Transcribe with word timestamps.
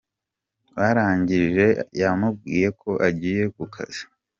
Barangije 0.77 1.65
yamubwiye 2.01 2.67
ko 2.81 2.91
agiye 3.07 3.43
ku 3.55 3.63
kazi. 3.73 4.03